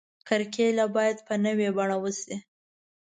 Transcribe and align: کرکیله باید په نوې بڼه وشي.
کرکیله 0.27 0.85
باید 0.95 1.17
په 1.27 1.33
نوې 1.45 1.69
بڼه 1.77 1.97
وشي. 2.03 2.35